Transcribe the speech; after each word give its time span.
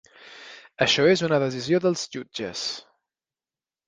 Això 0.85 1.03
és 1.09 1.21
una 1.27 1.39
decisió 1.43 1.79
dels 1.83 2.05
jutges. 2.15 2.65